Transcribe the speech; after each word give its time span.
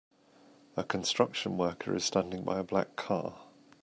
A 0.75 0.83
construction 0.83 1.59
worker 1.59 1.95
is 1.95 2.03
standing 2.05 2.43
by 2.43 2.57
a 2.57 2.63
black 2.63 2.95
car. 2.95 3.39